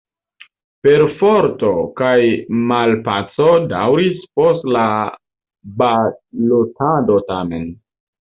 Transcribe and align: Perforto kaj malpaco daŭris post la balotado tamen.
Perforto 0.85 1.73
kaj 2.01 2.21
malpaco 2.71 3.51
daŭris 3.73 4.25
post 4.41 4.67
la 4.77 4.87
balotado 5.83 7.19
tamen. 7.29 7.69